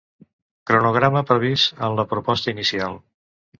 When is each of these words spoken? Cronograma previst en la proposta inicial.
Cronograma 0.69 1.23
previst 1.33 1.85
en 1.89 1.95
la 2.01 2.07
proposta 2.17 2.57
inicial. 2.57 3.01